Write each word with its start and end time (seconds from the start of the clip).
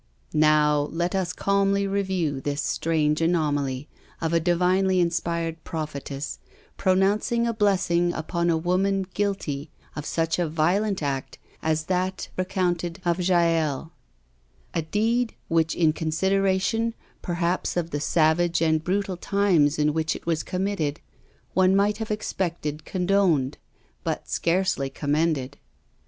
"Now, 0.33 0.81
let 0.89 1.13
us 1.13 1.31
calmly 1.31 1.85
review 1.85 2.41
this 2.41 2.59
strange 2.63 3.21
anomaly 3.21 3.87
of 4.19 4.33
a 4.33 4.39
divinely 4.39 4.99
inspired 4.99 5.63
prophetess, 5.63 6.39
pronouncing 6.75 7.45
a 7.45 7.53
blessing 7.53 8.11
upon 8.11 8.49
a 8.49 8.57
woman 8.57 9.05
guilty 9.13 9.69
of 9.95 10.07
such 10.07 10.39
a 10.39 10.49
violent 10.49 11.03
act 11.03 11.37
as 11.61 11.83
that 11.83 12.29
recounted 12.35 12.99
of 13.05 13.19
Jael— 13.21 13.91
^a 14.73 14.89
deed, 14.89 15.35
which 15.49 15.75
in 15.75 15.93
consideration 15.93 16.95
per 17.21 17.35
haps 17.35 17.77
of 17.77 17.91
the 17.91 18.01
savage 18.01 18.59
and 18.59 18.83
brutal 18.83 19.17
times 19.17 19.77
in 19.77 19.93
which 19.93 20.15
it 20.15 20.25
was 20.25 20.41
conunitted, 20.41 20.97
one 21.53 21.75
might 21.75 21.97
have 21.99 22.09
expected 22.09 22.85
condoned, 22.85 23.59
but 24.03 24.27
scarcely 24.27 24.89
commended. 24.89 25.59